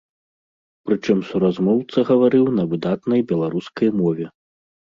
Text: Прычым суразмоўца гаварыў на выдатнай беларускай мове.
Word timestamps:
Прычым 0.89 1.17
суразмоўца 1.29 1.99
гаварыў 2.09 2.45
на 2.57 2.67
выдатнай 2.73 3.21
беларускай 3.35 3.89
мове. 4.03 4.25